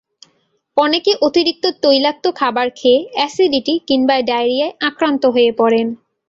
[0.77, 5.87] অনেকে অতিরিক্ত তৈলাক্ত খাবার খেয়ে অ্যাসিডিটি কিংবা ডায়রিয়ায় আক্রান্ত হয়ে পড়েন।